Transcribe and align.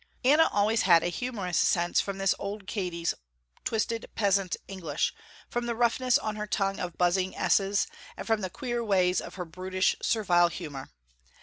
Anna 0.25 0.49
always 0.51 0.81
had 0.81 1.03
a 1.03 1.09
humorous 1.09 1.59
sense 1.59 2.01
from 2.01 2.17
this 2.17 2.33
old 2.39 2.65
Katy's 2.65 3.13
twisted 3.63 4.09
peasant 4.15 4.57
english, 4.67 5.13
from 5.47 5.67
the 5.67 5.75
roughness 5.75 6.17
on 6.17 6.37
her 6.37 6.47
tongue 6.47 6.79
of 6.79 6.97
buzzing 6.97 7.35
s's 7.35 7.85
and 8.17 8.25
from 8.25 8.41
the 8.41 8.49
queer 8.49 8.83
ways 8.83 9.21
of 9.21 9.35
her 9.35 9.45
brutish 9.45 9.95
servile 10.01 10.47
humor. 10.47 10.89